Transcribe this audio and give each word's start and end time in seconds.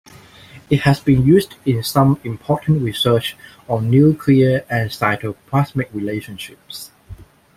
It 0.71 0.79
has 0.79 0.99
been 0.99 1.27
used 1.27 1.57
in 1.63 1.83
some 1.83 2.19
important 2.23 2.81
research 2.81 3.37
on 3.69 3.91
nuclear 3.91 4.65
and 4.67 4.89
cytoplasmic 4.89 5.93
relationships. 5.93 6.89